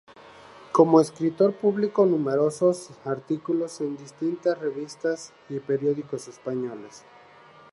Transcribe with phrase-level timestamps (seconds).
[0.71, 7.03] Como escritor, publicó numerosos artículos en distintas revistas y periódicos españoles.